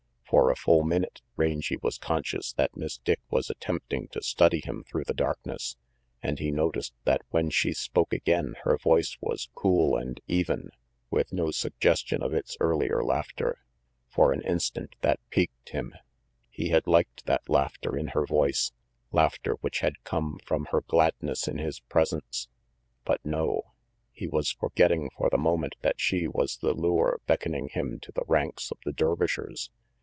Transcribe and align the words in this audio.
For 0.25 0.49
a 0.49 0.55
full 0.55 0.83
minute 0.83 1.19
Rangy 1.35 1.75
was 1.81 1.97
conscious 1.97 2.53
that 2.53 2.77
Miss 2.77 2.99
Dick 2.99 3.19
was 3.29 3.49
attempting 3.49 4.07
to 4.13 4.23
study 4.23 4.61
him 4.63 4.85
through 4.87 5.03
the 5.03 5.13
darkness, 5.13 5.75
and 6.23 6.39
he 6.39 6.51
noticed 6.51 6.93
that 7.03 7.19
when 7.31 7.49
she 7.49 7.73
spoke 7.73 8.13
again 8.13 8.55
her 8.63 8.77
voice 8.77 9.17
was 9.19 9.49
cool 9.53 9.97
and 9.97 10.21
RANGY 10.21 10.21
PETE 10.43 10.47
285 10.47 10.57
even, 10.71 10.79
with 11.09 11.33
no 11.33 11.51
suggestion 11.51 12.23
of 12.23 12.33
its 12.33 12.55
earlier 12.61 13.03
laughter. 13.03 13.57
For 14.07 14.31
an 14.31 14.39
instant 14.43 14.95
that 15.01 15.19
piqued 15.31 15.71
him. 15.71 15.93
He 16.49 16.69
had 16.69 16.87
liked 16.87 17.25
that 17.25 17.49
laughter 17.49 17.97
in 17.97 18.07
her 18.15 18.25
voice, 18.25 18.71
laughter 19.11 19.57
which 19.59 19.79
had 19.79 20.01
come 20.05 20.39
from 20.45 20.63
her 20.71 20.79
gladness 20.79 21.45
in 21.49 21.57
his 21.57 21.81
presence. 21.81 22.47
But 23.03 23.19
no. 23.25 23.73
He 24.13 24.27
was 24.27 24.49
for 24.53 24.69
getting 24.75 25.09
for 25.09 25.29
the 25.29 25.37
moment 25.37 25.75
that 25.81 25.99
she 25.99 26.25
was 26.25 26.55
the 26.55 26.73
lure 26.73 27.19
beckon 27.27 27.53
ing 27.53 27.67
him 27.73 27.99
to 27.99 28.13
the 28.13 28.23
ranks 28.29 28.71
of 28.71 28.77
the 28.85 28.93
Dervishers. 28.93 29.69